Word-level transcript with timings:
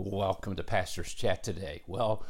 Welcome 0.00 0.54
to 0.54 0.62
Pastor's 0.62 1.12
Chat 1.12 1.42
today. 1.42 1.82
Well, 1.88 2.24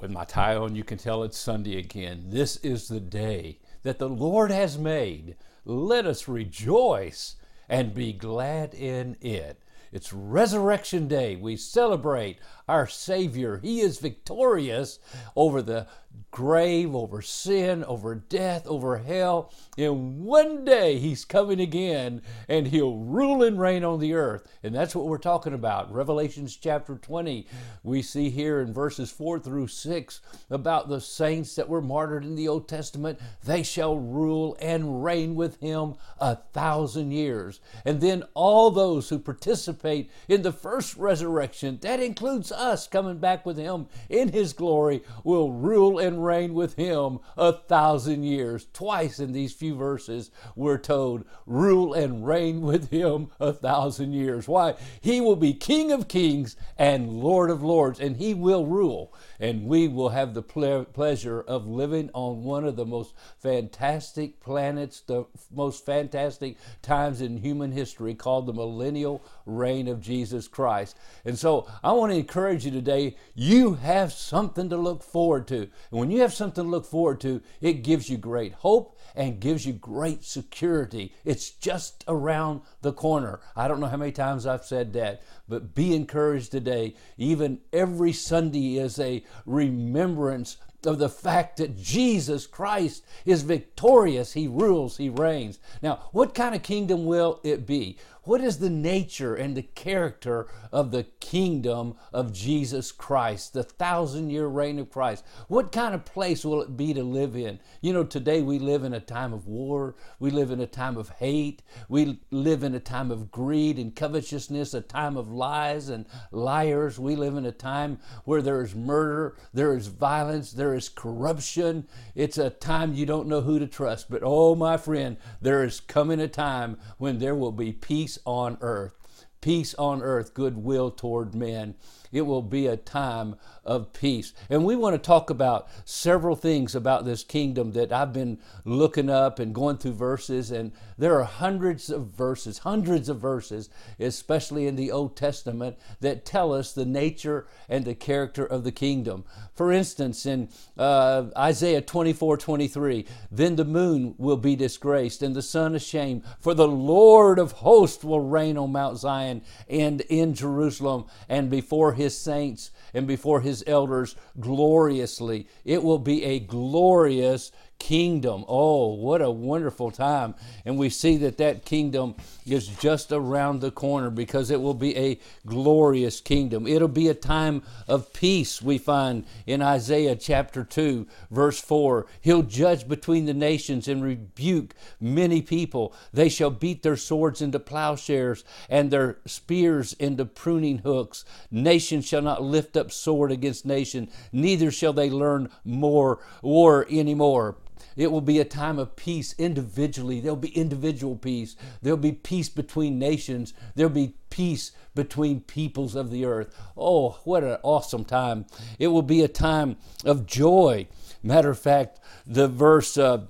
with 0.00 0.10
my 0.10 0.24
tie 0.24 0.56
on, 0.56 0.74
you 0.74 0.82
can 0.82 0.96
tell 0.96 1.22
it's 1.24 1.36
Sunday 1.36 1.76
again. 1.76 2.24
This 2.28 2.56
is 2.56 2.88
the 2.88 3.00
day 3.00 3.58
that 3.82 3.98
the 3.98 4.08
Lord 4.08 4.50
has 4.50 4.78
made. 4.78 5.36
Let 5.66 6.06
us 6.06 6.26
rejoice 6.26 7.36
and 7.68 7.92
be 7.92 8.14
glad 8.14 8.72
in 8.72 9.18
it. 9.20 9.62
It's 9.92 10.14
Resurrection 10.14 11.06
Day. 11.06 11.36
We 11.36 11.56
celebrate 11.56 12.38
our 12.66 12.86
Savior. 12.86 13.58
He 13.58 13.80
is 13.80 13.98
victorious 13.98 14.98
over 15.36 15.60
the 15.60 15.88
grave, 16.32 16.94
over 16.94 17.20
sin, 17.20 17.84
over 17.84 18.14
death, 18.14 18.66
over 18.66 18.98
hell. 18.98 19.52
And 19.76 20.24
one 20.24 20.64
day 20.64 20.98
He's 20.98 21.24
coming 21.24 21.60
again 21.60 22.22
and 22.48 22.66
He'll 22.66 22.96
rule 22.96 23.42
and 23.42 23.60
reign 23.60 23.84
on 23.84 24.00
the 24.00 24.14
earth. 24.14 24.50
And 24.62 24.74
that's 24.74 24.94
what 24.94 25.06
we're 25.06 25.18
talking 25.18 25.52
about. 25.52 25.92
Revelations 25.92 26.56
chapter 26.56 26.96
20, 26.96 27.46
we 27.82 28.02
see 28.02 28.30
here 28.30 28.60
in 28.60 28.72
verses 28.72 29.10
4 29.10 29.40
through 29.40 29.68
6 29.68 30.20
about 30.50 30.88
the 30.88 31.00
saints 31.00 31.54
that 31.54 31.68
were 31.68 31.82
martyred 31.82 32.24
in 32.24 32.34
the 32.34 32.48
Old 32.48 32.66
Testament. 32.66 33.20
They 33.44 33.62
shall 33.62 33.98
rule 33.98 34.56
and 34.60 35.04
reign 35.04 35.34
with 35.34 35.60
Him 35.60 35.94
a 36.18 36.36
thousand 36.36 37.12
years. 37.12 37.60
And 37.84 38.00
then 38.00 38.24
all 38.32 38.70
those 38.70 39.10
who 39.10 39.18
participate 39.18 40.10
in 40.28 40.40
the 40.42 40.52
first 40.52 40.96
resurrection, 40.96 41.78
that 41.82 42.00
includes 42.00 42.50
us 42.50 42.86
coming 42.86 43.18
back 43.18 43.44
with 43.44 43.58
Him 43.58 43.86
in 44.08 44.32
His 44.32 44.54
glory, 44.54 45.02
will 45.24 45.52
rule 45.52 45.98
and 46.02 46.24
reign 46.24 46.52
with 46.52 46.74
Him 46.74 47.20
a 47.36 47.52
thousand 47.52 48.24
years. 48.24 48.66
Twice 48.72 49.18
in 49.18 49.32
these 49.32 49.52
few 49.52 49.74
verses, 49.74 50.30
we're 50.54 50.78
told, 50.78 51.24
rule 51.46 51.94
and 51.94 52.26
reign 52.26 52.60
with 52.60 52.90
Him 52.90 53.30
a 53.40 53.52
thousand 53.52 54.12
years. 54.12 54.46
Why? 54.48 54.74
He 55.00 55.20
will 55.20 55.36
be 55.36 55.54
King 55.54 55.92
of 55.92 56.08
kings 56.08 56.56
and 56.76 57.08
Lord 57.08 57.50
of 57.50 57.62
lords, 57.62 58.00
and 58.00 58.16
He 58.16 58.34
will 58.34 58.66
rule. 58.66 59.14
And 59.40 59.66
we 59.66 59.88
will 59.88 60.10
have 60.10 60.34
the 60.34 60.42
ple- 60.42 60.84
pleasure 60.84 61.40
of 61.40 61.66
living 61.66 62.10
on 62.12 62.44
one 62.44 62.64
of 62.64 62.76
the 62.76 62.86
most 62.86 63.14
fantastic 63.38 64.40
planets, 64.40 65.00
the 65.00 65.24
most 65.50 65.86
fantastic 65.86 66.56
times 66.82 67.20
in 67.20 67.38
human 67.38 67.72
history 67.72 68.14
called 68.14 68.46
the 68.46 68.52
millennial 68.52 69.22
reign 69.46 69.88
of 69.88 70.00
Jesus 70.00 70.48
Christ. 70.48 70.96
And 71.24 71.38
so 71.38 71.68
I 71.82 71.92
want 71.92 72.12
to 72.12 72.18
encourage 72.18 72.64
you 72.64 72.70
today 72.70 73.16
you 73.34 73.74
have 73.74 74.12
something 74.12 74.68
to 74.70 74.76
look 74.76 75.02
forward 75.02 75.46
to. 75.48 75.68
And 75.92 76.00
when 76.00 76.10
you 76.10 76.22
have 76.22 76.32
something 76.32 76.64
to 76.64 76.70
look 76.70 76.86
forward 76.86 77.20
to, 77.20 77.42
it 77.60 77.84
gives 77.84 78.08
you 78.08 78.16
great 78.16 78.54
hope 78.54 78.98
and 79.14 79.38
gives 79.38 79.66
you 79.66 79.74
great 79.74 80.24
security. 80.24 81.14
It's 81.22 81.50
just 81.50 82.02
around 82.08 82.62
the 82.80 82.94
corner. 82.94 83.40
I 83.54 83.68
don't 83.68 83.78
know 83.78 83.88
how 83.88 83.98
many 83.98 84.10
times 84.10 84.46
I've 84.46 84.64
said 84.64 84.94
that, 84.94 85.22
but 85.46 85.74
be 85.74 85.94
encouraged 85.94 86.50
today. 86.50 86.94
Even 87.18 87.60
every 87.74 88.14
Sunday 88.14 88.78
is 88.78 88.98
a 88.98 89.22
remembrance 89.44 90.56
of 90.86 90.98
the 90.98 91.08
fact 91.08 91.58
that 91.58 91.76
Jesus 91.76 92.46
Christ 92.46 93.04
is 93.24 93.42
victorious. 93.42 94.32
He 94.32 94.48
rules, 94.48 94.96
He 94.96 95.08
reigns. 95.08 95.58
Now, 95.82 96.08
what 96.12 96.34
kind 96.34 96.54
of 96.54 96.62
kingdom 96.62 97.04
will 97.04 97.40
it 97.44 97.66
be? 97.66 97.98
What 98.24 98.40
is 98.40 98.58
the 98.58 98.70
nature 98.70 99.34
and 99.34 99.56
the 99.56 99.62
character 99.62 100.46
of 100.70 100.92
the 100.92 101.02
kingdom 101.18 101.96
of 102.12 102.32
Jesus 102.32 102.92
Christ, 102.92 103.52
the 103.52 103.64
thousand 103.64 104.30
year 104.30 104.46
reign 104.46 104.78
of 104.78 104.90
Christ? 104.90 105.24
What 105.48 105.72
kind 105.72 105.92
of 105.92 106.04
place 106.04 106.44
will 106.44 106.62
it 106.62 106.76
be 106.76 106.94
to 106.94 107.02
live 107.02 107.34
in? 107.34 107.58
You 107.80 107.92
know, 107.92 108.04
today 108.04 108.40
we 108.40 108.60
live 108.60 108.84
in 108.84 108.94
a 108.94 109.00
time 109.00 109.32
of 109.32 109.48
war, 109.48 109.96
we 110.20 110.30
live 110.30 110.52
in 110.52 110.60
a 110.60 110.68
time 110.68 110.96
of 110.96 111.08
hate, 111.08 111.62
we 111.88 112.20
live 112.30 112.62
in 112.62 112.76
a 112.76 112.80
time 112.80 113.10
of 113.10 113.32
greed 113.32 113.76
and 113.76 113.92
covetousness, 113.92 114.72
a 114.72 114.82
time 114.82 115.16
of 115.16 115.28
lies 115.28 115.88
and 115.88 116.06
liars. 116.30 117.00
We 117.00 117.16
live 117.16 117.36
in 117.36 117.44
a 117.44 117.50
time 117.50 117.98
where 118.24 118.40
there 118.40 118.62
is 118.62 118.72
murder, 118.72 119.36
there 119.52 119.76
is 119.76 119.88
violence, 119.88 120.52
there 120.52 120.74
is 120.74 120.88
corruption. 120.88 121.88
It's 122.14 122.38
a 122.38 122.50
time 122.50 122.94
you 122.94 123.04
don't 123.04 123.26
know 123.26 123.40
who 123.40 123.58
to 123.58 123.66
trust. 123.66 124.08
But 124.08 124.22
oh, 124.22 124.54
my 124.54 124.76
friend, 124.76 125.16
there 125.40 125.64
is 125.64 125.80
coming 125.80 126.20
a 126.20 126.28
time 126.28 126.78
when 126.98 127.18
there 127.18 127.34
will 127.34 127.50
be 127.50 127.72
peace 127.72 128.11
on 128.24 128.58
earth. 128.60 129.01
Peace 129.42 129.74
on 129.74 130.02
earth, 130.02 130.34
goodwill 130.34 130.92
toward 130.92 131.34
men. 131.34 131.74
It 132.12 132.22
will 132.22 132.42
be 132.42 132.66
a 132.66 132.76
time 132.76 133.36
of 133.64 133.92
peace. 133.92 134.34
And 134.50 134.64
we 134.64 134.76
want 134.76 134.94
to 134.94 134.98
talk 134.98 135.30
about 135.30 135.66
several 135.84 136.36
things 136.36 136.74
about 136.74 137.04
this 137.04 137.24
kingdom 137.24 137.72
that 137.72 137.90
I've 137.90 138.12
been 138.12 138.38
looking 138.64 139.08
up 139.08 139.38
and 139.38 139.54
going 139.54 139.78
through 139.78 139.94
verses. 139.94 140.50
And 140.50 140.72
there 140.98 141.18
are 141.18 141.24
hundreds 141.24 141.88
of 141.88 142.08
verses, 142.08 142.58
hundreds 142.58 143.08
of 143.08 143.18
verses, 143.18 143.70
especially 143.98 144.66
in 144.66 144.76
the 144.76 144.92
Old 144.92 145.16
Testament, 145.16 145.78
that 146.00 146.26
tell 146.26 146.52
us 146.52 146.72
the 146.72 146.84
nature 146.84 147.46
and 147.68 147.84
the 147.84 147.94
character 147.94 148.44
of 148.44 148.62
the 148.62 148.72
kingdom. 148.72 149.24
For 149.54 149.72
instance, 149.72 150.26
in 150.26 150.50
uh, 150.76 151.24
Isaiah 151.36 151.80
24 151.80 152.36
23, 152.36 153.06
then 153.30 153.56
the 153.56 153.64
moon 153.64 154.14
will 154.18 154.36
be 154.36 154.54
disgraced 154.54 155.22
and 155.22 155.34
the 155.34 155.42
sun 155.42 155.74
ashamed, 155.74 156.24
for 156.38 156.52
the 156.52 156.68
Lord 156.68 157.38
of 157.38 157.52
hosts 157.52 158.04
will 158.04 158.20
reign 158.20 158.58
on 158.58 158.72
Mount 158.72 158.98
Zion 158.98 159.31
and 159.68 160.00
in 160.02 160.34
Jerusalem 160.34 161.06
and 161.28 161.48
before 161.48 161.94
his 161.94 162.16
saints 162.18 162.70
and 162.92 163.06
before 163.06 163.40
his 163.40 163.64
elders 163.66 164.16
gloriously. 164.38 165.46
It 165.64 165.82
will 165.82 165.98
be 165.98 166.24
a 166.24 166.40
glorious 166.40 167.52
kingdom. 167.82 168.44
Oh, 168.46 168.94
what 168.94 169.20
a 169.20 169.30
wonderful 169.30 169.90
time. 169.90 170.36
And 170.64 170.78
we 170.78 170.88
see 170.88 171.16
that 171.16 171.38
that 171.38 171.64
kingdom 171.64 172.14
is 172.46 172.68
just 172.68 173.10
around 173.10 173.60
the 173.60 173.72
corner 173.72 174.08
because 174.08 174.52
it 174.52 174.60
will 174.60 174.72
be 174.72 174.96
a 174.96 175.18
glorious 175.46 176.20
kingdom. 176.20 176.68
It'll 176.68 176.86
be 176.86 177.08
a 177.08 177.14
time 177.14 177.62
of 177.88 178.12
peace, 178.12 178.62
we 178.62 178.78
find 178.78 179.24
in 179.46 179.62
Isaiah 179.62 180.14
chapter 180.14 180.62
2, 180.62 181.08
verse 181.32 181.60
4. 181.60 182.06
He'll 182.20 182.44
judge 182.44 182.86
between 182.86 183.26
the 183.26 183.34
nations 183.34 183.88
and 183.88 184.00
rebuke 184.00 184.74
many 185.00 185.42
people. 185.42 185.92
They 186.12 186.28
shall 186.28 186.50
beat 186.50 186.84
their 186.84 186.96
swords 186.96 187.42
into 187.42 187.58
plowshares 187.58 188.44
and 188.68 188.92
their 188.92 189.18
spears 189.26 189.92
into 189.94 190.24
pruning 190.24 190.78
hooks. 190.78 191.24
Nation 191.50 192.00
shall 192.00 192.22
not 192.22 192.44
lift 192.44 192.76
up 192.76 192.92
sword 192.92 193.32
against 193.32 193.66
nation, 193.66 194.08
neither 194.30 194.70
shall 194.70 194.92
they 194.92 195.10
learn 195.10 195.50
more 195.64 196.20
war 196.42 196.86
anymore. 196.88 197.56
It 197.96 198.10
will 198.10 198.20
be 198.20 198.38
a 198.38 198.44
time 198.44 198.78
of 198.78 198.96
peace 198.96 199.34
individually. 199.38 200.20
There'll 200.20 200.36
be 200.36 200.56
individual 200.56 201.16
peace. 201.16 201.56
There'll 201.80 201.96
be 201.96 202.12
peace 202.12 202.48
between 202.48 202.98
nations. 202.98 203.54
There'll 203.74 203.92
be 203.92 204.14
peace 204.30 204.72
between 204.94 205.40
peoples 205.40 205.94
of 205.94 206.10
the 206.10 206.24
earth. 206.24 206.54
Oh, 206.76 207.18
what 207.24 207.44
an 207.44 207.58
awesome 207.62 208.04
time. 208.04 208.46
It 208.78 208.88
will 208.88 209.02
be 209.02 209.22
a 209.22 209.28
time 209.28 209.76
of 210.04 210.26
joy. 210.26 210.88
Matter 211.22 211.50
of 211.50 211.58
fact, 211.58 212.00
the 212.26 212.48
verse, 212.48 212.98
uh, 212.98 213.26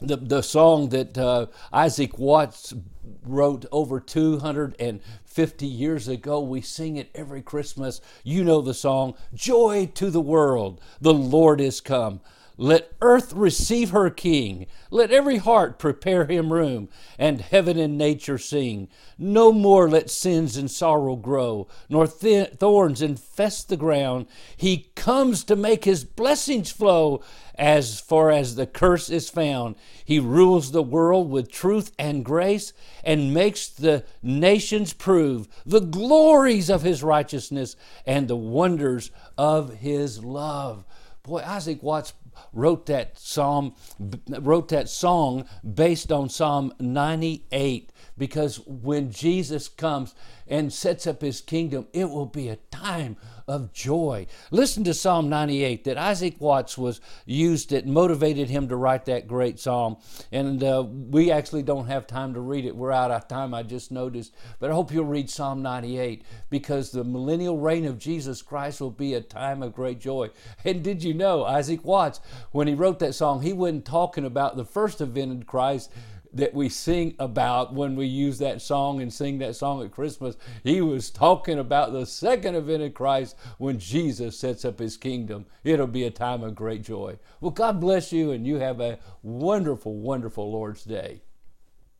the, 0.00 0.16
the 0.16 0.42
song 0.42 0.88
that 0.90 1.16
uh, 1.16 1.46
Isaac 1.72 2.18
Watts 2.18 2.74
wrote 3.24 3.66
over 3.70 4.00
250 4.00 5.66
years 5.66 6.08
ago. 6.08 6.40
We 6.40 6.60
sing 6.60 6.96
it 6.96 7.10
every 7.14 7.42
Christmas. 7.42 8.00
You 8.24 8.44
know 8.44 8.60
the 8.60 8.74
song, 8.74 9.14
Joy 9.34 9.90
to 9.94 10.10
the 10.10 10.20
World, 10.20 10.80
the 11.00 11.14
Lord 11.14 11.60
is 11.60 11.80
come. 11.80 12.20
Let 12.62 12.92
earth 13.00 13.32
receive 13.32 13.90
her 13.90 14.08
king. 14.08 14.66
Let 14.88 15.10
every 15.10 15.38
heart 15.38 15.80
prepare 15.80 16.26
him 16.26 16.52
room, 16.52 16.90
and 17.18 17.40
heaven 17.40 17.76
and 17.76 17.98
nature 17.98 18.38
sing. 18.38 18.86
No 19.18 19.50
more 19.50 19.90
let 19.90 20.08
sins 20.08 20.56
and 20.56 20.70
sorrow 20.70 21.16
grow, 21.16 21.66
nor 21.88 22.06
th- 22.06 22.50
thorns 22.60 23.02
infest 23.02 23.68
the 23.68 23.76
ground. 23.76 24.26
He 24.56 24.92
comes 24.94 25.42
to 25.42 25.56
make 25.56 25.84
his 25.84 26.04
blessings 26.04 26.70
flow 26.70 27.24
as 27.56 27.98
far 27.98 28.30
as 28.30 28.54
the 28.54 28.66
curse 28.68 29.10
is 29.10 29.28
found. 29.28 29.74
He 30.04 30.20
rules 30.20 30.70
the 30.70 30.84
world 30.84 31.32
with 31.32 31.50
truth 31.50 31.90
and 31.98 32.24
grace 32.24 32.72
and 33.02 33.34
makes 33.34 33.66
the 33.66 34.04
nations 34.22 34.92
prove 34.92 35.48
the 35.66 35.80
glories 35.80 36.70
of 36.70 36.82
his 36.82 37.02
righteousness 37.02 37.74
and 38.06 38.28
the 38.28 38.36
wonders 38.36 39.10
of 39.36 39.78
his 39.78 40.22
love. 40.22 40.84
Boy, 41.24 41.42
Isaac 41.44 41.82
Watts 41.82 42.14
wrote 42.52 42.86
that 42.86 43.18
psalm 43.18 43.74
wrote 44.28 44.68
that 44.68 44.88
song 44.88 45.44
based 45.74 46.10
on 46.10 46.28
Psalm 46.28 46.72
98 46.80 47.91
because 48.16 48.60
when 48.66 49.10
Jesus 49.10 49.68
comes 49.68 50.14
and 50.46 50.72
sets 50.72 51.06
up 51.06 51.22
his 51.22 51.40
kingdom 51.40 51.86
it 51.92 52.10
will 52.10 52.26
be 52.26 52.48
a 52.48 52.56
time 52.70 53.16
of 53.48 53.72
joy. 53.72 54.26
Listen 54.50 54.84
to 54.84 54.94
Psalm 54.94 55.28
98 55.28 55.84
that 55.84 55.98
Isaac 55.98 56.36
Watts 56.38 56.78
was 56.78 57.00
used 57.26 57.70
that 57.70 57.86
motivated 57.86 58.48
him 58.48 58.68
to 58.68 58.76
write 58.76 59.04
that 59.06 59.26
great 59.26 59.58
psalm. 59.58 59.96
And 60.30 60.62
uh, 60.62 60.84
we 60.88 61.30
actually 61.30 61.62
don't 61.62 61.86
have 61.86 62.06
time 62.06 62.34
to 62.34 62.40
read 62.40 62.64
it. 62.64 62.76
We're 62.76 62.92
out 62.92 63.10
of 63.10 63.28
time, 63.28 63.54
I 63.54 63.62
just 63.62 63.90
noticed. 63.90 64.34
But 64.58 64.70
I 64.70 64.74
hope 64.74 64.92
you'll 64.92 65.04
read 65.04 65.30
Psalm 65.30 65.62
98 65.62 66.24
because 66.50 66.90
the 66.90 67.04
millennial 67.04 67.58
reign 67.58 67.84
of 67.84 67.98
Jesus 67.98 68.42
Christ 68.42 68.80
will 68.80 68.90
be 68.90 69.14
a 69.14 69.20
time 69.20 69.62
of 69.62 69.74
great 69.74 70.00
joy. 70.00 70.30
And 70.64 70.82
did 70.82 71.02
you 71.02 71.14
know, 71.14 71.44
Isaac 71.44 71.84
Watts, 71.84 72.20
when 72.52 72.68
he 72.68 72.74
wrote 72.74 72.98
that 73.00 73.14
song, 73.14 73.42
he 73.42 73.52
wasn't 73.52 73.84
talking 73.84 74.24
about 74.24 74.56
the 74.56 74.64
first 74.64 75.00
event 75.00 75.32
in 75.32 75.42
Christ 75.42 75.90
that 76.34 76.54
we 76.54 76.68
sing 76.68 77.14
about 77.18 77.74
when 77.74 77.96
we 77.96 78.06
use 78.06 78.38
that 78.38 78.62
song 78.62 79.00
and 79.00 79.12
sing 79.12 79.38
that 79.38 79.56
song 79.56 79.84
at 79.84 79.90
Christmas. 79.90 80.36
He 80.64 80.80
was 80.80 81.10
talking 81.10 81.58
about 81.58 81.92
the 81.92 82.06
second 82.06 82.54
event 82.54 82.82
of 82.82 82.94
Christ 82.94 83.36
when 83.58 83.78
Jesus 83.78 84.38
sets 84.38 84.64
up 84.64 84.78
his 84.78 84.96
kingdom. 84.96 85.46
It'll 85.64 85.86
be 85.86 86.04
a 86.04 86.10
time 86.10 86.42
of 86.42 86.54
great 86.54 86.82
joy. 86.82 87.18
Well, 87.40 87.50
God 87.50 87.80
bless 87.80 88.12
you, 88.12 88.30
and 88.30 88.46
you 88.46 88.56
have 88.56 88.80
a 88.80 88.98
wonderful, 89.22 89.94
wonderful 89.94 90.50
Lord's 90.50 90.84
Day. 90.84 91.22